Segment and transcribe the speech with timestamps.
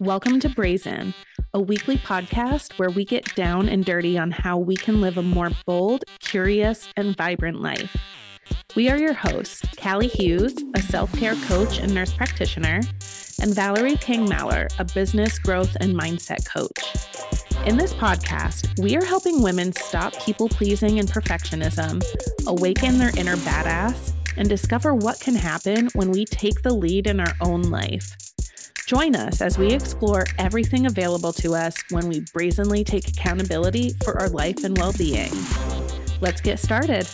[0.00, 1.14] Welcome to Brazen,
[1.54, 5.22] a weekly podcast where we get down and dirty on how we can live a
[5.22, 7.96] more bold, curious, and vibrant life.
[8.74, 12.82] We are your hosts, Calley Hughes, a self care coach and nurse practitioner,
[13.40, 17.66] and Valerie King Mallar, a business growth and mindset coach.
[17.66, 22.04] In this podcast, we are helping women stop people pleasing and perfectionism,
[22.46, 27.18] awaken their inner badass, and discover what can happen when we take the lead in
[27.18, 28.14] our own life.
[28.86, 34.16] Join us as we explore everything available to us when we brazenly take accountability for
[34.16, 35.32] our life and well being.
[36.20, 37.08] Let's get started.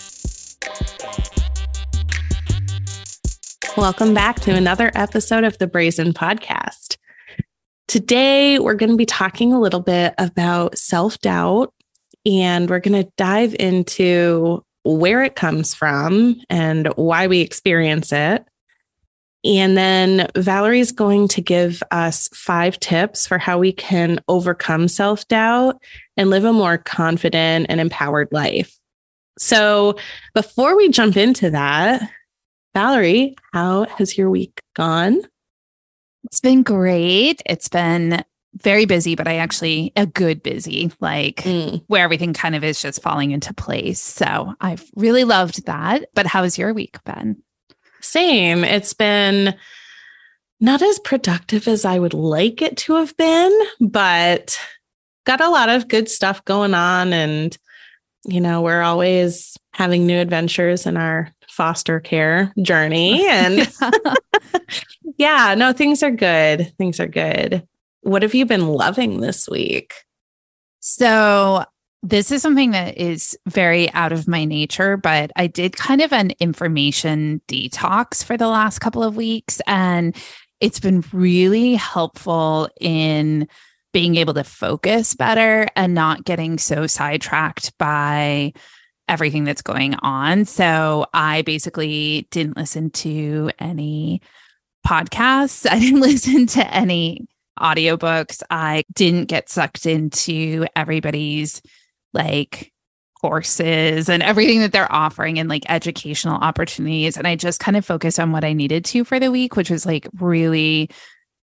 [3.74, 6.98] Welcome back to another episode of the Brazen Podcast.
[7.88, 11.72] Today, we're going to be talking a little bit about self doubt,
[12.26, 18.44] and we're going to dive into where it comes from and why we experience it.
[19.44, 25.26] And then Valerie's going to give us five tips for how we can overcome self
[25.28, 25.80] doubt
[26.16, 28.78] and live a more confident and empowered life.
[29.38, 29.96] So,
[30.34, 32.08] before we jump into that,
[32.74, 35.22] Valerie, how has your week gone?
[36.24, 37.42] It's been great.
[37.44, 41.82] It's been very busy, but I actually a good busy, like mm.
[41.86, 44.00] where everything kind of is just falling into place.
[44.00, 46.06] So I've really loved that.
[46.14, 47.42] But how's your week been?
[48.02, 48.64] Same.
[48.64, 49.54] It's been
[50.60, 54.58] not as productive as I would like it to have been, but
[55.24, 57.12] got a lot of good stuff going on.
[57.12, 57.56] And,
[58.26, 63.26] you know, we're always having new adventures in our foster care journey.
[63.28, 63.72] And
[65.16, 66.72] yeah, no, things are good.
[66.78, 67.66] Things are good.
[68.02, 69.94] What have you been loving this week?
[70.80, 71.64] So
[72.02, 76.12] this is something that is very out of my nature, but I did kind of
[76.12, 79.60] an information detox for the last couple of weeks.
[79.66, 80.16] And
[80.60, 83.48] it's been really helpful in
[83.92, 88.52] being able to focus better and not getting so sidetracked by
[89.08, 90.44] everything that's going on.
[90.44, 94.22] So I basically didn't listen to any
[94.86, 97.28] podcasts, I didn't listen to any
[97.58, 98.42] audiobooks.
[98.50, 101.62] I didn't get sucked into everybody's
[102.12, 102.72] like
[103.20, 107.16] courses and everything that they're offering and like educational opportunities.
[107.16, 109.70] And I just kind of focused on what I needed to for the week, which
[109.70, 110.90] was like really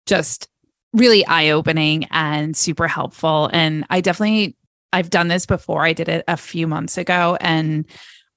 [0.06, 0.48] just
[0.92, 3.48] really eye opening and super helpful.
[3.52, 4.56] And I definitely,
[4.92, 5.84] I've done this before.
[5.84, 7.86] I did it a few months ago and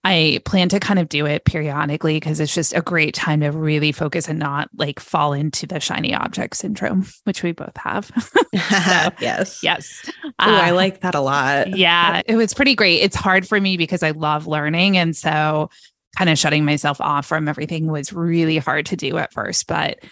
[0.06, 3.50] I plan to kind of do it periodically because it's just a great time to
[3.50, 8.06] really focus and not like fall into the shiny object syndrome, which we both have.
[8.36, 8.52] so,
[9.20, 9.64] yes.
[9.64, 10.08] Yes.
[10.24, 11.76] Ooh, uh, I like that a lot.
[11.76, 12.22] Yeah.
[12.28, 13.02] It was pretty great.
[13.02, 14.96] It's hard for me because I love learning.
[14.96, 15.72] And so
[16.16, 19.66] kind of shutting myself off from everything was really hard to do at first.
[19.66, 20.04] But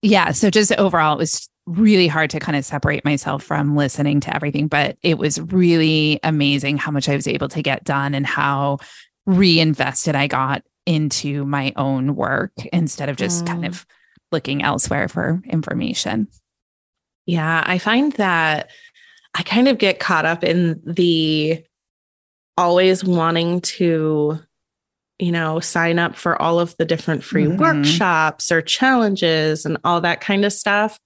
[0.00, 0.32] yeah.
[0.32, 4.34] So just overall, it was really hard to kind of separate myself from listening to
[4.34, 8.26] everything, but it was really amazing how much I was able to get done and
[8.26, 8.78] how
[9.26, 13.48] reinvested I got into my own work instead of just mm.
[13.48, 13.86] kind of
[14.32, 16.28] looking elsewhere for information.
[17.26, 18.70] Yeah, I find that
[19.34, 21.64] I kind of get caught up in the
[22.56, 24.38] always wanting to
[25.18, 27.60] you know sign up for all of the different free mm-hmm.
[27.60, 30.98] workshops or challenges and all that kind of stuff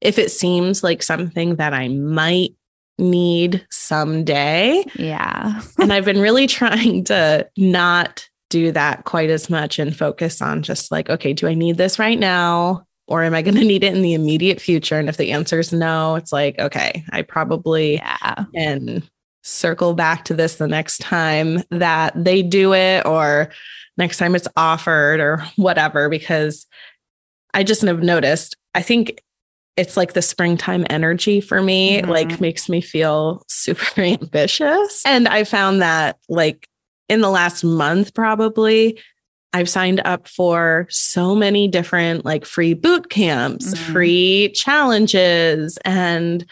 [0.00, 2.50] if it seems like something that I might
[2.98, 4.84] need someday.
[4.96, 5.60] Yeah.
[5.78, 10.62] and I've been really trying to not do that quite as much and focus on
[10.62, 12.84] just like, okay, do I need this right now?
[13.06, 14.98] Or am I going to need it in the immediate future?
[14.98, 18.44] And if the answer is no, it's like, okay, I probably yeah.
[18.54, 19.02] can
[19.42, 23.50] circle back to this the next time that they do it or
[23.96, 26.66] next time it's offered or whatever, because
[27.54, 29.22] I just have noticed, I think
[29.78, 32.10] it's like the springtime energy for me, mm-hmm.
[32.10, 35.02] like makes me feel super ambitious.
[35.06, 36.68] And I found that like
[37.08, 38.98] in the last month, probably,
[39.52, 43.92] I've signed up for so many different like free boot camps, mm-hmm.
[43.92, 46.44] free challenges, and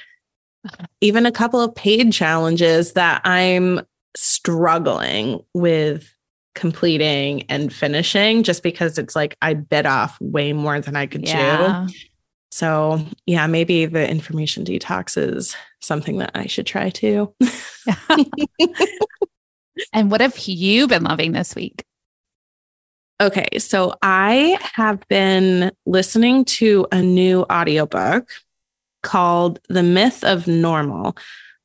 [1.01, 3.81] even a couple of paid challenges that I'm
[4.17, 6.11] struggling with
[6.55, 11.27] completing and finishing just because it's like I bit off way more than I could
[11.27, 11.87] yeah.
[11.89, 11.95] chew.
[12.57, 17.35] So, yeah, maybe the information detox is something that I should try too.
[19.93, 21.85] and what have you been loving this week?
[23.21, 28.31] Okay, so I have been listening to a new audiobook
[29.03, 31.15] called The Myth of Normal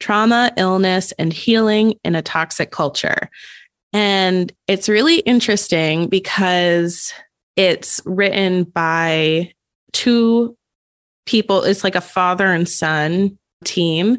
[0.01, 3.29] Trauma, Illness, and Healing in a Toxic Culture.
[3.93, 7.13] And it's really interesting because
[7.55, 9.53] it's written by
[9.93, 10.57] two
[11.25, 14.18] people, it's like a father and son team.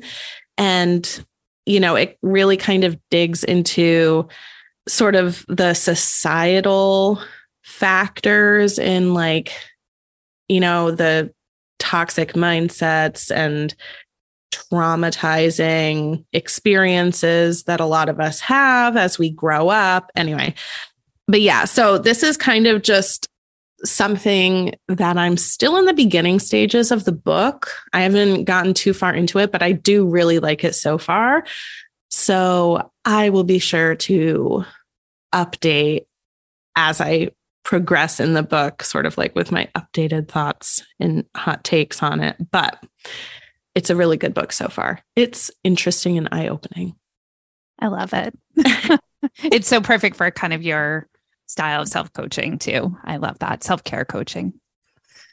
[0.58, 1.24] And,
[1.66, 4.28] you know, it really kind of digs into
[4.88, 7.22] sort of the societal
[7.62, 9.52] factors in like,
[10.48, 11.32] you know, the
[11.78, 13.74] toxic mindsets and
[14.52, 20.10] traumatizing experiences that a lot of us have as we grow up.
[20.14, 20.54] Anyway,
[21.26, 23.28] but yeah, so this is kind of just
[23.84, 27.70] something that I'm still in the beginning stages of the book.
[27.92, 31.44] I haven't gotten too far into it, but I do really like it so far.
[32.10, 34.64] So I will be sure to
[35.34, 36.06] update
[36.76, 37.30] as I
[37.64, 42.20] progress in the book, sort of like with my updated thoughts and hot takes on
[42.20, 42.36] it.
[42.50, 42.82] But
[43.74, 45.00] it's a really good book so far.
[45.16, 46.94] It's interesting and eye opening.
[47.78, 48.38] I love it.
[49.42, 51.08] it's so perfect for kind of your
[51.52, 52.96] style of self coaching, too.
[53.04, 54.54] I love that self care coaching.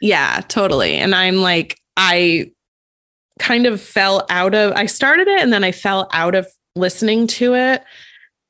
[0.02, 0.96] Yeah, totally.
[0.96, 2.52] And I'm like, I
[3.40, 7.28] kind of fell out of, I started it and then I fell out of listening
[7.28, 7.84] to it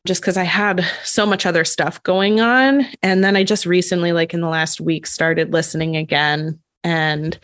[0.07, 2.85] just because I had so much other stuff going on.
[3.01, 6.59] And then I just recently, like in the last week, started listening again.
[6.83, 7.37] And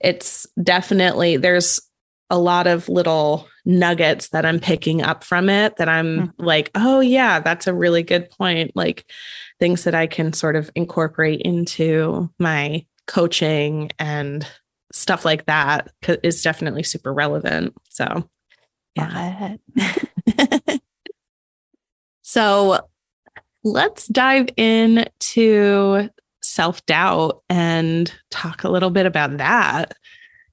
[0.00, 1.80] it's definitely, there's
[2.30, 6.44] a lot of little nuggets that I'm picking up from it that I'm mm-hmm.
[6.44, 8.72] like, oh, yeah, that's a really good point.
[8.74, 9.04] Like
[9.60, 14.46] things that I can sort of incorporate into my coaching and
[14.92, 15.92] stuff like that
[16.24, 17.74] is definitely super relevant.
[17.90, 18.28] So,
[18.96, 19.56] yeah.
[22.22, 22.88] so,
[23.62, 26.08] let's dive into
[26.42, 29.94] self doubt and talk a little bit about that.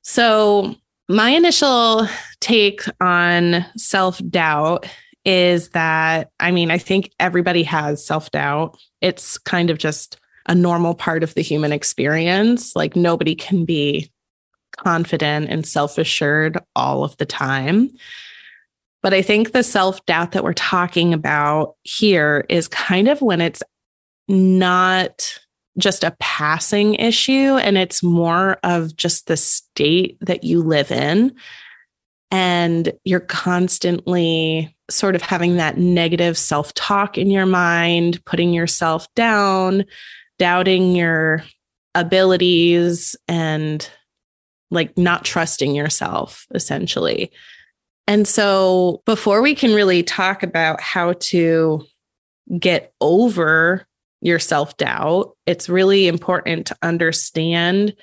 [0.04, 0.76] So,
[1.10, 2.08] my initial
[2.42, 4.88] take on self doubt
[5.28, 8.80] is that, I mean, I think everybody has self doubt.
[9.02, 12.76] It's kind of just a normal part of the human experience.
[12.76, 14.10] Like nobody can be
[14.78, 17.92] confident and self assured all of the time.
[19.04, 23.42] But I think the self doubt that we're talking about here is kind of when
[23.42, 23.62] it's
[24.30, 25.40] not
[25.78, 31.36] just a passing issue and it's more of just the state that you live in.
[32.32, 39.08] And you're constantly sort of having that negative self talk in your mind, putting yourself
[39.16, 39.86] down,
[40.38, 41.44] doubting your
[41.96, 43.90] abilities, and
[44.72, 47.32] like not trusting yourself, essentially.
[48.08, 51.86] And so, before we can really talk about how to
[52.58, 53.86] get over
[54.22, 57.96] your self doubt, it's really important to understand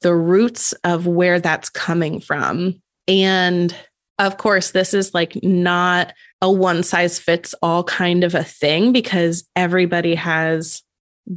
[0.00, 2.82] the roots of where that's coming from.
[3.08, 3.74] And
[4.18, 8.92] of course, this is like not a one size fits all kind of a thing
[8.92, 10.82] because everybody has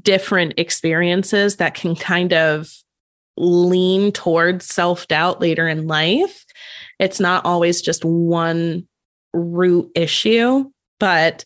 [0.02, 2.72] different experiences that can kind of
[3.38, 6.46] lean towards self doubt later in life.
[7.00, 8.88] It's not always just one
[9.34, 10.66] root issue,
[11.00, 11.46] but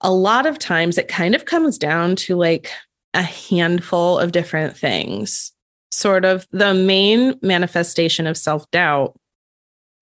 [0.00, 2.70] a lot of times it kind of comes down to like
[3.14, 5.52] a handful of different things.
[5.90, 9.18] Sort of the main manifestation of self doubt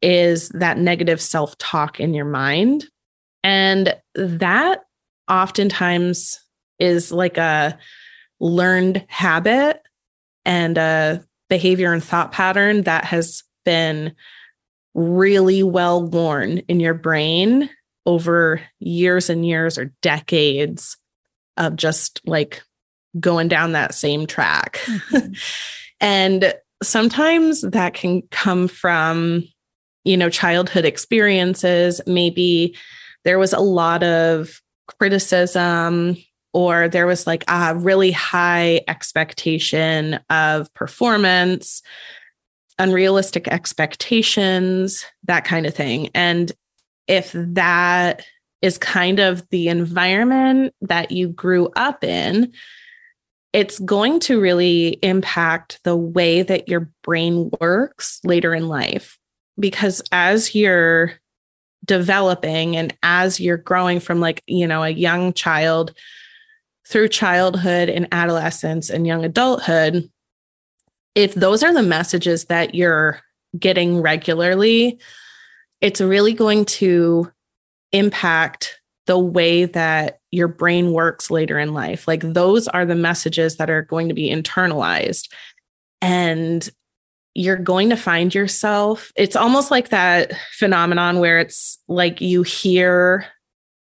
[0.03, 2.87] is that negative self talk in your mind.
[3.43, 4.85] And that
[5.29, 6.41] oftentimes
[6.79, 7.79] is like a
[8.41, 9.83] learned habit
[10.45, 14.15] and a behavior and thought pattern that has been
[14.95, 17.69] really well worn in your brain
[18.07, 20.97] over years and years or decades
[21.57, 22.63] of just like
[23.19, 24.81] going down that same track.
[24.85, 25.33] Mm-hmm.
[26.01, 29.45] and sometimes that can come from,
[30.05, 32.01] you know, childhood experiences.
[32.07, 32.77] Maybe
[33.25, 34.61] there was a lot of
[34.99, 36.17] criticism
[36.53, 41.83] or there was like a really high expectation of performance
[42.81, 46.09] unrealistic expectations, that kind of thing.
[46.15, 46.51] And
[47.07, 48.25] if that
[48.63, 52.53] is kind of the environment that you grew up in,
[53.53, 59.19] it's going to really impact the way that your brain works later in life.
[59.61, 61.13] Because as you're
[61.85, 65.95] developing and as you're growing from like, you know, a young child
[66.89, 70.11] through childhood and adolescence and young adulthood,
[71.15, 73.21] if those are the messages that you're
[73.59, 74.99] getting regularly,
[75.81, 77.31] it's really going to
[77.93, 82.07] impact the way that your brain works later in life.
[82.07, 85.29] Like those are the messages that are going to be internalized.
[86.01, 86.69] And
[87.35, 93.27] you're going to find yourself, it's almost like that phenomenon where it's like you hear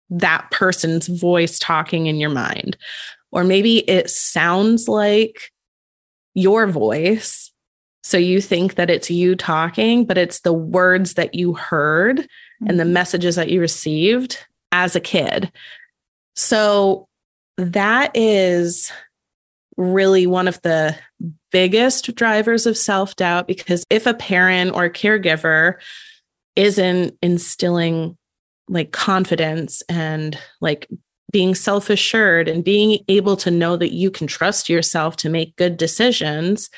[0.10, 2.75] that person's voice talking in your mind,
[3.31, 5.51] or maybe it sounds like
[6.34, 7.51] your voice
[8.10, 12.27] So you think that it's you talking, but it's the words that you heard
[12.67, 12.93] and the mm-hmm.
[12.93, 14.38] messages that you received
[14.72, 15.51] as a kid.
[16.36, 17.08] So
[17.58, 18.91] that is
[19.75, 20.96] really one of the
[21.51, 25.75] biggest drivers of self doubt because if a parent or caregiver
[26.55, 28.17] isn't instilling
[28.67, 30.87] like confidence and like
[31.31, 35.55] being self assured and being able to know that you can trust yourself to make
[35.55, 36.69] good decisions,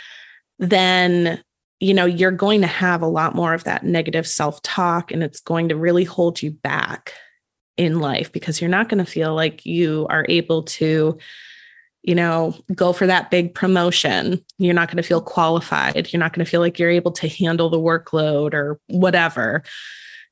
[0.59, 1.41] then
[1.79, 5.23] you know you're going to have a lot more of that negative self talk and
[5.23, 7.13] it's going to really hold you back
[7.77, 11.17] in life because you're not going to feel like you are able to
[12.03, 16.33] you know go for that big promotion you're not going to feel qualified you're not
[16.33, 19.63] going to feel like you're able to handle the workload or whatever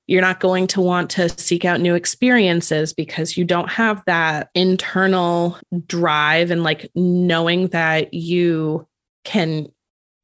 [0.09, 4.49] you're not going to want to seek out new experiences because you don't have that
[4.55, 8.87] internal drive and like knowing that you
[9.23, 9.67] can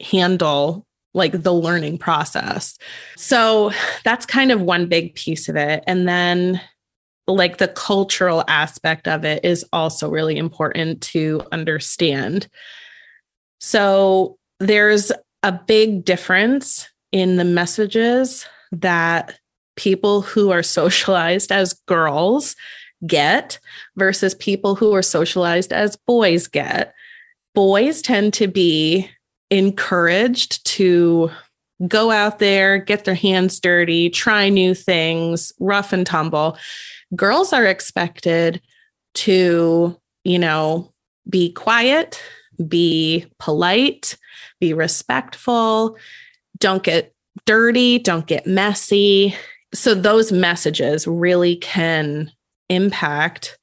[0.02, 2.80] handle like the learning process.
[3.16, 3.72] So
[4.04, 5.84] that's kind of one big piece of it.
[5.86, 6.60] And then
[7.28, 12.48] like the cultural aspect of it is also really important to understand.
[13.60, 15.12] So there's
[15.44, 19.40] a big difference in the messages that
[19.76, 22.56] people who are socialized as girls
[23.06, 23.60] get
[23.96, 26.94] versus people who are socialized as boys get.
[27.54, 29.10] Boys tend to be
[29.50, 31.30] encouraged to
[31.88, 36.58] go out there, get their hands dirty, try new things, rough and tumble.
[37.16, 38.62] Girls are expected
[39.16, 40.92] to, you know,
[41.30, 42.22] be quiet,
[42.68, 44.18] be polite,
[44.60, 45.98] be respectful,
[46.58, 47.14] don't get
[47.46, 49.36] dirty, don't get messy,
[49.74, 52.32] so those messages really can
[52.70, 53.58] impact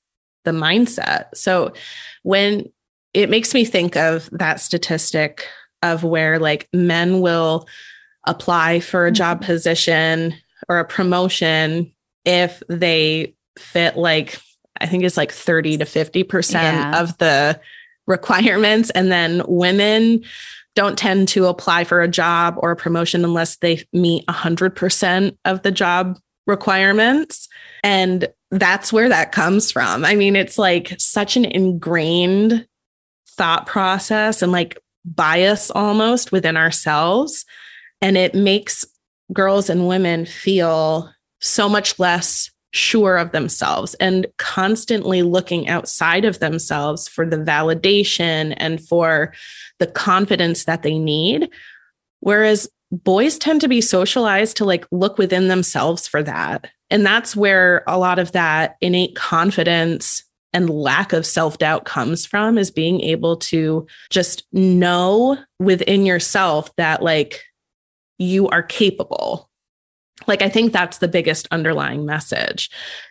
[0.45, 1.27] the mindset.
[1.35, 1.73] So
[2.23, 2.71] when
[3.15, 5.47] it makes me think of that statistic
[5.83, 7.67] of where like men will
[8.27, 9.47] apply for a job mm-hmm.
[9.47, 10.35] position
[10.69, 11.93] or a promotion
[12.25, 14.41] if they fit like
[14.81, 17.01] I think it's like 30 to 50% yeah.
[17.01, 17.61] of the
[18.07, 20.25] requirements and then women
[20.75, 25.63] don't tend to apply for a job or a promotion unless they meet 100% of
[25.63, 27.49] the job requirements.
[27.85, 30.05] And that's where that comes from.
[30.05, 32.67] I mean, it's like such an ingrained
[33.29, 37.45] thought process and like bias almost within ourselves.
[38.01, 38.85] And it makes
[39.33, 41.11] girls and women feel
[41.43, 48.55] so much less sure of themselves and constantly looking outside of themselves for the validation
[48.57, 49.35] and for
[49.79, 51.51] the confidence that they need.
[52.21, 56.71] Whereas boys tend to be socialized to like look within themselves for that.
[56.91, 62.27] And that's where a lot of that innate confidence and lack of self doubt comes
[62.27, 67.43] from is being able to just know within yourself that like
[68.19, 69.51] you are capable
[70.27, 72.71] like, I think that's the biggest underlying message.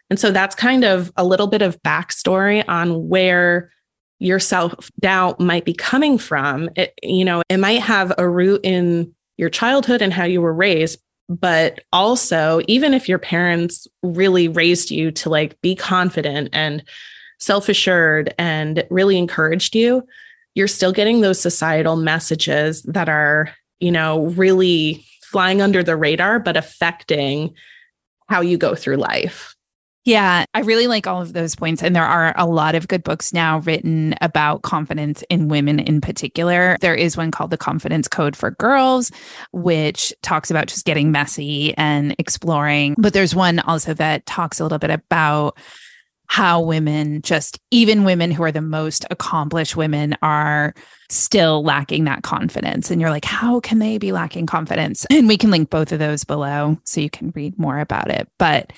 [0.09, 3.71] And so that's kind of a little bit of backstory on where
[4.19, 6.69] your self doubt might be coming from.
[6.75, 10.53] It, you know, it might have a root in your childhood and how you were
[10.53, 16.83] raised, but also, even if your parents really raised you to like be confident and
[17.39, 20.05] self assured and really encouraged you,
[20.53, 23.49] you're still getting those societal messages that are,
[23.79, 27.53] you know, really flying under the radar, but affecting
[28.27, 29.55] how you go through life.
[30.03, 31.83] Yeah, I really like all of those points.
[31.83, 36.01] And there are a lot of good books now written about confidence in women in
[36.01, 36.75] particular.
[36.81, 39.11] There is one called The Confidence Code for Girls,
[39.51, 42.95] which talks about just getting messy and exploring.
[42.97, 45.59] But there's one also that talks a little bit about
[46.31, 50.73] how women, just even women who are the most accomplished women, are
[51.09, 52.89] still lacking that confidence.
[52.89, 55.05] And you're like, how can they be lacking confidence?
[55.09, 58.29] And we can link both of those below so you can read more about it.
[58.39, 58.71] But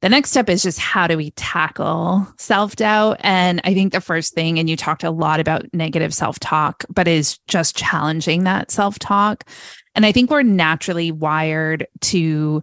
[0.00, 3.18] the next step is just how do we tackle self doubt?
[3.20, 6.84] And I think the first thing, and you talked a lot about negative self talk,
[6.90, 9.48] but is just challenging that self talk.
[9.94, 12.60] And I think we're naturally wired to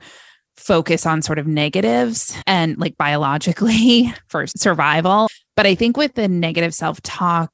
[0.59, 5.27] focus on sort of negatives and like biologically for survival.
[5.55, 7.51] But I think with the negative self talk,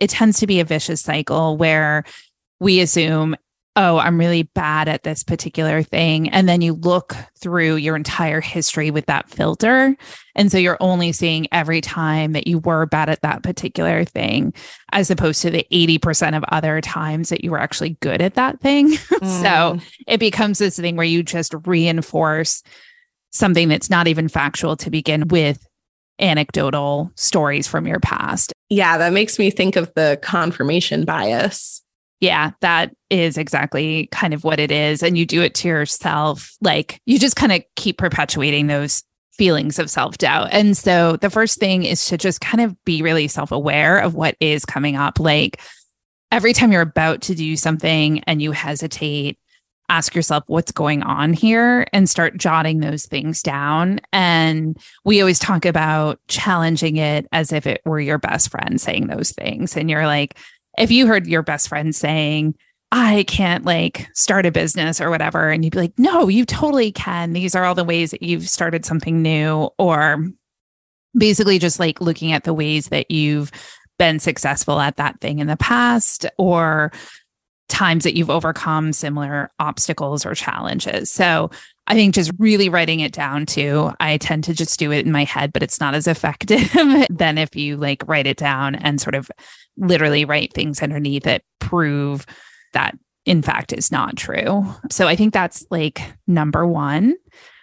[0.00, 2.04] it tends to be a vicious cycle where
[2.60, 3.36] we assume
[3.76, 6.30] oh, I'm really bad at this particular thing.
[6.30, 9.94] And then you look through your entire history with that filter.
[10.34, 14.54] And so you're only seeing every time that you were bad at that particular thing,
[14.92, 18.60] as opposed to the 80% of other times that you were actually good at that
[18.60, 18.96] thing.
[19.16, 19.42] Mm.
[19.42, 22.62] so it becomes this thing where you just reinforce
[23.30, 25.66] something that's not even factual to begin with
[26.18, 28.52] anecdotal stories from your past.
[28.68, 31.82] Yeah, that makes me think of the confirmation bias
[32.20, 35.02] Yeah, that is exactly kind of what it is.
[35.02, 36.56] And you do it to yourself.
[36.62, 39.02] Like you just kind of keep perpetuating those
[39.36, 40.48] feelings of self doubt.
[40.52, 44.14] And so the first thing is to just kind of be really self aware of
[44.14, 45.20] what is coming up.
[45.20, 45.60] Like
[46.32, 49.38] every time you're about to do something and you hesitate,
[49.88, 54.00] ask yourself what's going on here and start jotting those things down.
[54.12, 59.06] And we always talk about challenging it as if it were your best friend saying
[59.06, 59.76] those things.
[59.76, 60.38] And you're like,
[60.78, 62.54] if you heard your best friend saying,
[62.92, 66.92] I can't like start a business or whatever, and you'd be like, no, you totally
[66.92, 67.32] can.
[67.32, 70.24] These are all the ways that you've started something new, or
[71.16, 73.50] basically just like looking at the ways that you've
[73.98, 76.92] been successful at that thing in the past, or
[77.68, 81.10] times that you've overcome similar obstacles or challenges.
[81.10, 81.50] So
[81.86, 83.90] I think just really writing it down too.
[84.00, 86.70] I tend to just do it in my head, but it's not as effective
[87.10, 89.30] than if you like write it down and sort of
[89.76, 92.26] literally write things underneath that prove
[92.72, 94.64] that in fact is not true.
[94.90, 97.16] So I think that's like number one.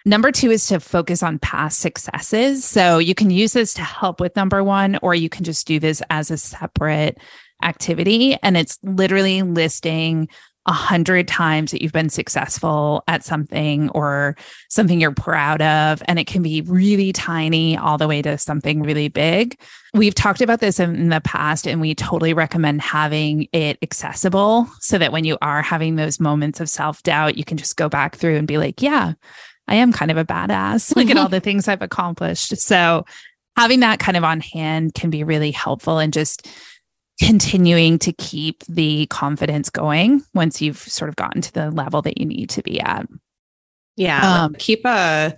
[0.06, 2.64] Number two is to focus on past successes.
[2.64, 5.80] So you can use this to help with number one, or you can just do
[5.80, 7.18] this as a separate
[7.62, 8.36] activity.
[8.42, 10.28] And it's literally listing
[10.66, 14.36] a hundred times that you've been successful at something or
[14.70, 16.02] something you're proud of.
[16.08, 19.58] And it can be really tiny all the way to something really big.
[19.92, 24.98] We've talked about this in the past, and we totally recommend having it accessible so
[24.98, 28.16] that when you are having those moments of self doubt, you can just go back
[28.16, 29.12] through and be like, yeah,
[29.68, 30.96] I am kind of a badass.
[30.96, 32.56] Look at all the things I've accomplished.
[32.56, 33.04] So
[33.56, 36.48] having that kind of on hand can be really helpful and just
[37.20, 42.18] continuing to keep the confidence going once you've sort of gotten to the level that
[42.18, 43.06] you need to be at.
[43.96, 44.44] Yeah.
[44.44, 45.36] Um, keep a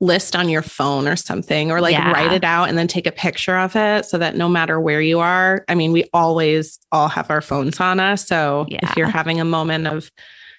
[0.00, 2.12] list on your phone or something, or like yeah.
[2.12, 5.00] write it out and then take a picture of it so that no matter where
[5.00, 8.26] you are, I mean, we always all have our phones on us.
[8.26, 8.80] So yeah.
[8.82, 10.10] if you're having a moment of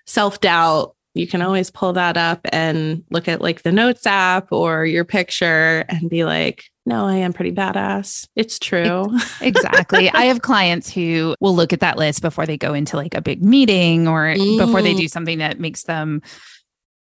[0.06, 4.52] self doubt, you can always pull that up and look at like the notes app
[4.52, 8.30] or your picture and be like, no, I am pretty badass.
[8.38, 9.06] It's true.
[9.42, 10.10] exactly.
[10.10, 13.22] I have clients who will look at that list before they go into like a
[13.22, 14.58] big meeting or mm.
[14.58, 15.00] before they mm.
[15.00, 16.22] do something that makes them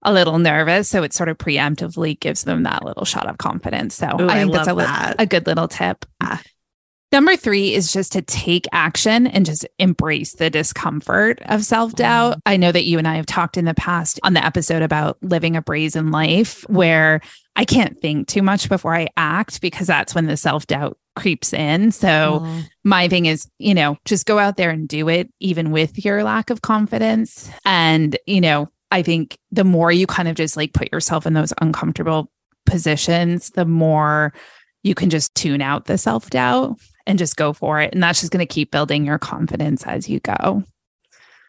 [0.03, 0.89] a little nervous.
[0.89, 3.95] So it sort of preemptively gives them that little shot of confidence.
[3.95, 5.17] So Ooh, I think I that's a, that.
[5.21, 6.05] a good little tip.
[6.21, 6.39] Yeah.
[7.11, 12.37] Number three is just to take action and just embrace the discomfort of self doubt.
[12.37, 12.41] Mm.
[12.47, 15.17] I know that you and I have talked in the past on the episode about
[15.23, 17.21] living a brazen life where
[17.57, 21.55] I can't think too much before I act because that's when the self doubt creeps
[21.55, 21.93] in.
[21.93, 22.69] So mm.
[22.85, 26.23] my thing is, you know, just go out there and do it, even with your
[26.23, 27.51] lack of confidence.
[27.65, 31.33] And, you know, I think the more you kind of just like put yourself in
[31.33, 32.31] those uncomfortable
[32.67, 34.35] positions, the more
[34.83, 37.93] you can just tune out the self doubt and just go for it.
[37.93, 40.63] And that's just going to keep building your confidence as you go.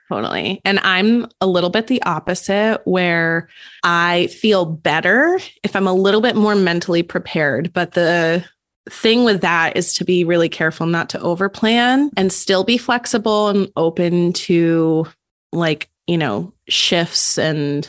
[0.07, 0.59] Totally.
[0.65, 3.47] And I'm a little bit the opposite where
[3.83, 7.71] I feel better if I'm a little bit more mentally prepared.
[7.73, 8.43] But the
[8.89, 13.49] thing with that is to be really careful not to overplan and still be flexible
[13.49, 15.05] and open to
[15.51, 17.87] like, you know, shifts and,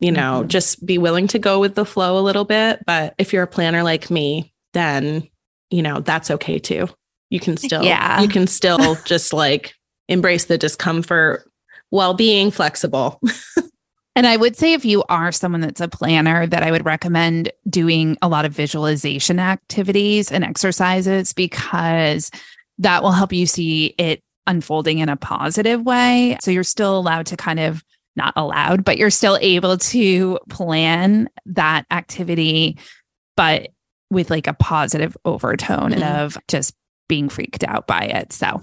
[0.00, 0.48] you know, mm-hmm.
[0.48, 2.82] just be willing to go with the flow a little bit.
[2.86, 5.28] But if you're a planner like me, then,
[5.68, 6.88] you know, that's okay too
[7.30, 8.20] you can still yeah.
[8.20, 9.74] you can still just like
[10.08, 11.50] embrace the discomfort
[11.90, 13.20] while being flexible.
[14.16, 17.50] and I would say if you are someone that's a planner that I would recommend
[17.68, 22.30] doing a lot of visualization activities and exercises because
[22.78, 26.38] that will help you see it unfolding in a positive way.
[26.40, 27.82] So you're still allowed to kind of
[28.16, 32.78] not allowed, but you're still able to plan that activity
[33.38, 33.68] but
[34.10, 36.02] with like a positive overtone mm-hmm.
[36.02, 36.74] of just
[37.08, 38.32] being freaked out by it.
[38.32, 38.60] So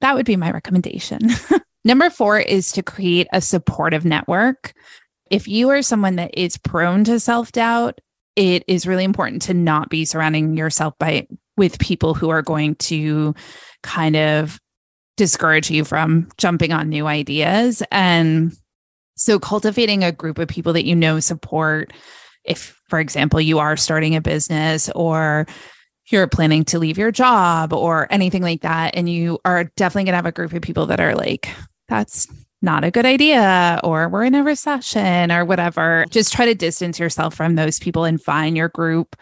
[0.00, 1.20] that would be my recommendation.
[1.84, 4.72] Number four is to create a supportive network.
[5.30, 8.00] If you are someone that is prone to self doubt,
[8.36, 12.76] it is really important to not be surrounding yourself by with people who are going
[12.76, 13.34] to
[13.82, 14.60] kind of
[15.16, 18.56] discourage you from jumping on new ideas and
[19.16, 21.92] so cultivating a group of people that you know support
[22.44, 25.44] if for example you are starting a business or
[26.08, 28.96] you're planning to leave your job or anything like that.
[28.96, 31.48] And you are definitely going to have a group of people that are like,
[31.88, 32.26] that's
[32.60, 36.04] not a good idea, or we're in a recession, or whatever.
[36.10, 39.14] Just try to distance yourself from those people and find your group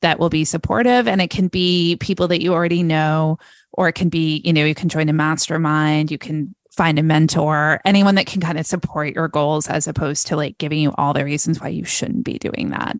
[0.00, 1.06] that will be supportive.
[1.06, 3.38] And it can be people that you already know,
[3.72, 7.02] or it can be, you know, you can join a mastermind, you can find a
[7.02, 10.92] mentor, anyone that can kind of support your goals as opposed to like giving you
[10.96, 12.96] all the reasons why you shouldn't be doing that.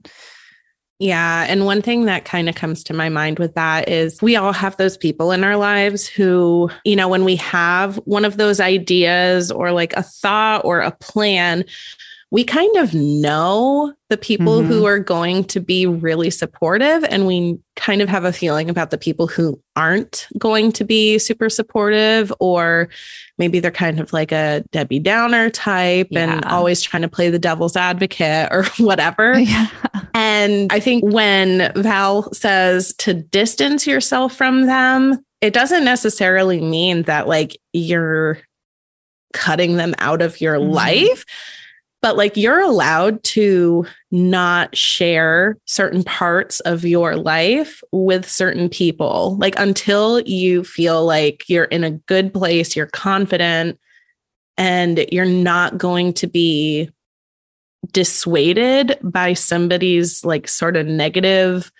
[0.98, 1.46] Yeah.
[1.48, 4.52] And one thing that kind of comes to my mind with that is we all
[4.52, 8.58] have those people in our lives who, you know, when we have one of those
[8.58, 11.64] ideas or like a thought or a plan,
[12.30, 14.68] we kind of know the people mm-hmm.
[14.68, 18.90] who are going to be really supportive and we kind of have a feeling about
[18.90, 22.90] the people who aren't going to be super supportive or
[23.38, 26.34] maybe they're kind of like a Debbie Downer type yeah.
[26.34, 29.38] and always trying to play the devil's advocate or whatever.
[29.48, 29.68] Yeah.
[30.14, 37.02] And I think when Val says to distance yourself from them, it doesn't necessarily mean
[37.04, 38.38] that like you're
[39.32, 40.72] cutting them out of your mm-hmm.
[40.72, 41.24] life
[42.00, 49.36] but like you're allowed to not share certain parts of your life with certain people.
[49.38, 53.78] Like until you feel like you're in a good place you're confident
[54.56, 56.90] and you're not going to be
[57.92, 61.70] dissuaded by somebody's like sort of negative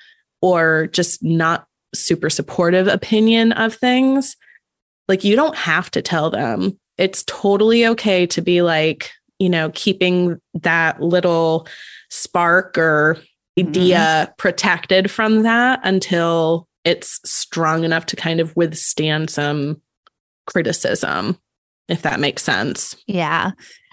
[0.40, 4.36] or just not super supportive opinion of things
[5.08, 6.78] like you don't have to tell them.
[6.98, 11.66] It's totally okay to be like you know, keeping that little
[12.10, 13.18] spark or
[13.58, 14.32] idea mm-hmm.
[14.38, 19.80] protected from that until it's strong enough to kind of withstand some
[20.46, 21.38] criticism,
[21.88, 22.96] if that makes sense.
[23.06, 23.50] Yeah.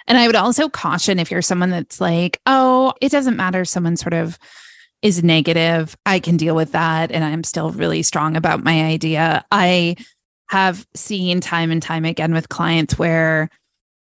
[0.07, 3.97] And I would also caution if you're someone that's like, oh, it doesn't matter, someone
[3.97, 4.37] sort of
[5.01, 7.11] is negative, I can deal with that.
[7.11, 9.43] And I'm still really strong about my idea.
[9.51, 9.95] I
[10.49, 13.49] have seen time and time again with clients where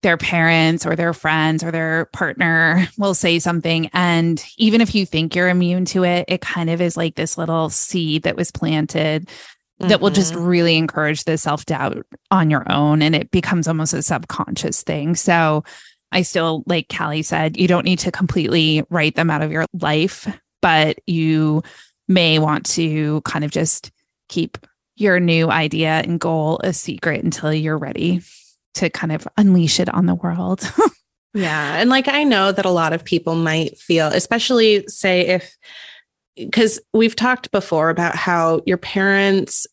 [0.03, 3.91] their parents or their friends or their partner will say something.
[3.93, 7.37] And even if you think you're immune to it, it kind of is like this
[7.37, 9.89] little seed that was planted mm-hmm.
[9.89, 10.45] that will just mm-hmm.
[10.45, 13.03] really encourage the self doubt on your own.
[13.03, 15.15] And it becomes almost a subconscious thing.
[15.15, 15.65] So
[16.13, 19.67] I still, like Calley said, you don't need to completely write them out of your
[19.75, 20.27] life,
[20.63, 21.63] but you
[22.09, 23.93] may want to kind of just
[24.29, 24.59] keep
[24.97, 28.21] your new idea and goal a secret until you're ready
[28.75, 30.63] to kind of unleash it on the world.
[31.35, 31.77] yeah.
[31.77, 35.57] And like I know that a lot of people might feel, especially say if,
[36.37, 39.67] because we've talked before about how your parents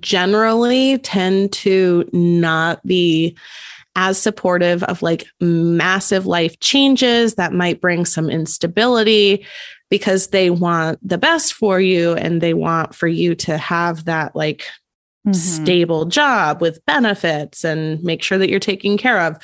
[0.00, 3.36] generally tend to not be
[3.96, 9.46] as supportive of like massive life changes that might bring some instability
[9.90, 14.34] because they want the best for you and they want for you to have that
[14.34, 14.66] like
[15.26, 15.32] mm-hmm.
[15.32, 19.38] stable job with benefits and make sure that you're taken care of.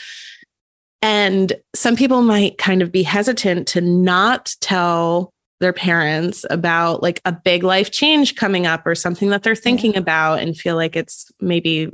[1.02, 7.20] And some people might kind of be hesitant to not tell their parents about like
[7.24, 10.96] a big life change coming up or something that they're thinking about and feel like
[10.96, 11.92] it's maybe,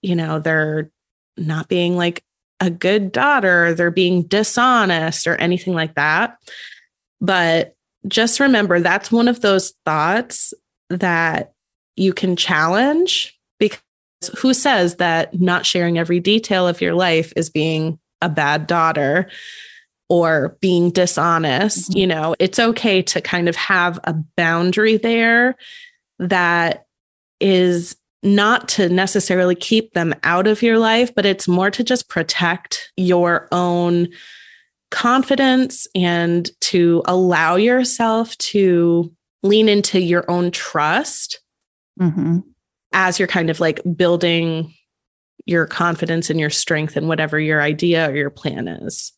[0.00, 0.90] you know, they're
[1.36, 2.22] not being like
[2.60, 6.36] a good daughter, they're being dishonest or anything like that.
[7.20, 7.74] But
[8.08, 10.54] just remember that's one of those thoughts
[10.88, 11.51] that
[11.96, 13.80] you can challenge because
[14.38, 19.28] who says that not sharing every detail of your life is being a bad daughter
[20.08, 21.98] or being dishonest mm-hmm.
[21.98, 25.56] you know it's okay to kind of have a boundary there
[26.18, 26.86] that
[27.40, 32.08] is not to necessarily keep them out of your life but it's more to just
[32.08, 34.08] protect your own
[34.92, 39.10] confidence and to allow yourself to
[39.42, 41.41] lean into your own trust
[42.00, 42.38] mm-hmm.
[42.92, 44.74] as you're kind of like building
[45.44, 49.12] your confidence and your strength and whatever your idea or your plan is.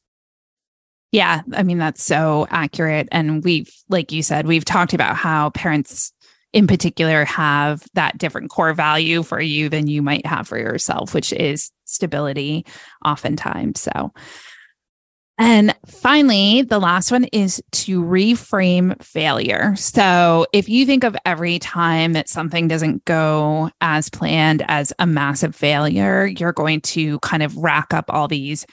[1.13, 5.51] Yeah, I mean that's so accurate and we've like you said we've talked about how
[5.51, 6.13] parents
[6.53, 11.15] in particular have that different core value for you than you might have for yourself
[11.15, 12.67] which is stability
[13.05, 13.81] oftentimes.
[13.81, 14.13] So
[15.39, 19.75] and finally, the last one is to reframe failure.
[19.77, 25.07] So, if you think of every time that something doesn't go as planned as a
[25.07, 28.65] massive failure, you're going to kind of rack up all these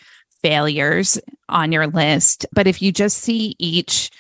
[0.44, 1.20] failures
[1.50, 2.46] on your list.
[2.52, 4.12] But if you just see each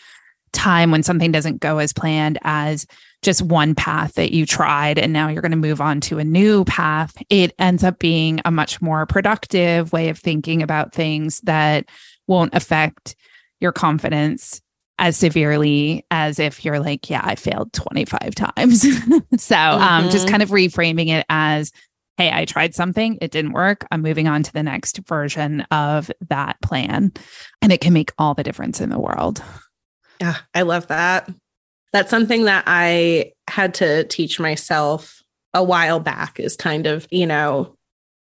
[0.51, 2.85] time when something doesn't go as planned as
[3.21, 6.23] just one path that you tried and now you're going to move on to a
[6.23, 11.39] new path, it ends up being a much more productive way of thinking about things
[11.41, 11.85] that
[12.31, 13.15] won't affect
[13.59, 14.61] your confidence
[14.97, 18.81] as severely as if you're like, yeah, I failed 25 times.
[18.81, 19.83] so mm-hmm.
[19.83, 20.31] um, just mm-hmm.
[20.31, 21.71] kind of reframing it as,
[22.17, 23.85] hey, I tried something, it didn't work.
[23.91, 27.11] I'm moving on to the next version of that plan.
[27.61, 29.43] And it can make all the difference in the world.
[30.21, 31.29] Yeah, I love that.
[31.91, 35.21] That's something that I had to teach myself
[35.53, 37.75] a while back is kind of, you know,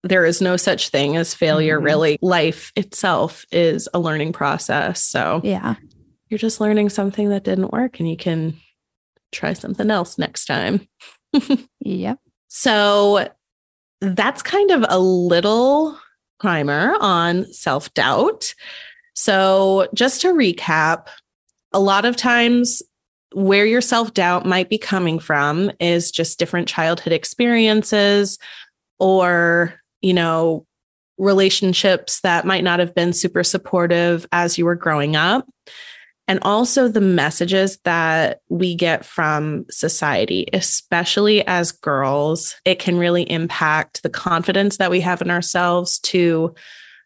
[0.05, 1.85] there is no such thing as failure, mm-hmm.
[1.85, 2.19] really.
[2.21, 5.03] Life itself is a learning process.
[5.03, 5.75] So, yeah.
[6.29, 8.57] you're just learning something that didn't work and you can
[9.31, 10.87] try something else next time.
[11.79, 12.19] yep.
[12.47, 13.27] So
[14.01, 15.97] that's kind of a little
[16.39, 18.53] primer on self doubt.
[19.13, 21.07] So, just to recap,
[21.73, 22.81] a lot of times
[23.33, 28.37] where your self doubt might be coming from is just different childhood experiences
[28.99, 29.73] or,
[30.05, 30.67] you know,
[31.17, 35.47] relationships that might not have been super supportive as you were growing up
[36.27, 42.55] and also the messages that we get from society, especially as girls.
[42.65, 46.53] It can really impact the confidence that we have in ourselves to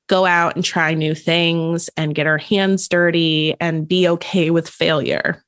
[0.07, 4.67] go out and try new things and get our hands dirty and be okay with
[4.67, 5.41] failure.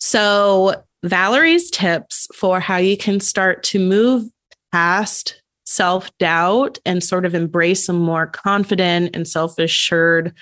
[0.00, 4.28] So, Valerie's tips for how you can start to move
[4.72, 10.34] past self doubt and sort of embrace a more confident and self assured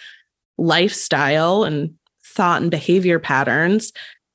[0.58, 3.92] lifestyle and thought and behavior patterns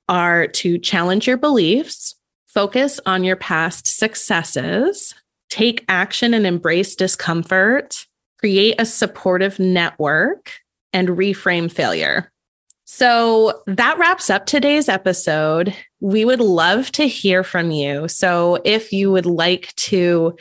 [0.09, 2.15] are to challenge your beliefs,
[2.47, 5.13] focus on your past successes,
[5.49, 8.05] take action and embrace discomfort,
[8.39, 10.53] create a supportive network,
[10.93, 12.31] and reframe failure.
[12.85, 15.75] So that wraps up today's episode.
[15.99, 18.07] We would love to hear from you.
[18.07, 20.37] So if you would like to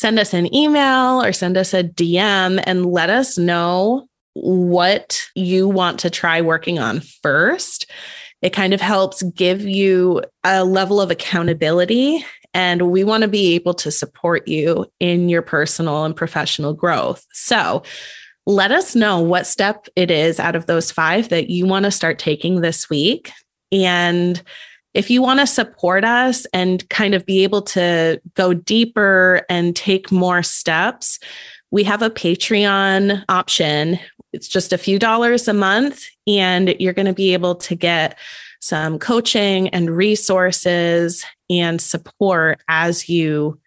[0.00, 5.68] send us an email or send us a DM and let us know what you
[5.68, 7.90] want to try working on first.
[8.40, 12.24] It kind of helps give you a level of accountability.
[12.54, 17.26] And we want to be able to support you in your personal and professional growth.
[17.34, 17.82] So
[18.46, 21.90] let us know what step it is out of those five that you want to
[21.90, 23.32] start taking this week.
[23.70, 24.42] And
[24.94, 29.76] if you want to support us and kind of be able to go deeper and
[29.76, 31.18] take more steps,
[31.70, 33.98] we have a Patreon option
[34.32, 38.18] it's just a few dollars a month, and you're going to be able to get
[38.60, 43.58] some coaching and resources and support as you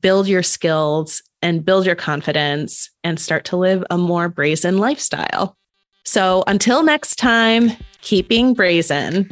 [0.00, 5.56] build your skills and build your confidence and start to live a more brazen lifestyle.
[6.04, 9.30] So until next time, keeping brazen.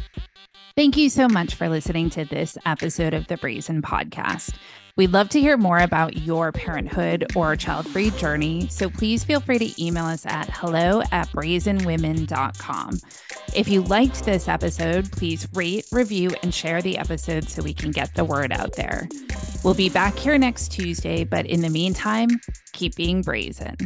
[0.77, 4.55] Thank you so much for listening to this episode of the Brazen Podcast.
[4.97, 9.39] We'd love to hear more about your parenthood or child free journey, so please feel
[9.39, 12.99] free to email us at hello at brazenwomen.com.
[13.55, 17.93] If you liked this episode, please rate, review, and share the episode so we can
[17.93, 19.09] get the word out there.
[19.63, 22.41] We'll be back here next Tuesday, but in the meantime,
[22.73, 23.77] keep being brazen.